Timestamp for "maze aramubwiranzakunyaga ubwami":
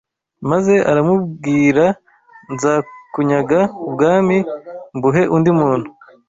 0.49-4.37